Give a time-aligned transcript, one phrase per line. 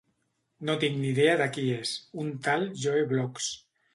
[0.69, 1.93] No tinc ni idea de qui és:
[2.23, 3.53] un tal Joe Bloggs